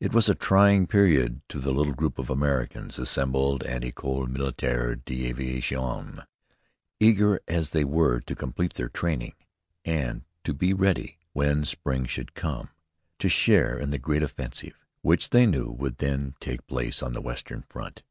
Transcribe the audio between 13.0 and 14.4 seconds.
to share in the great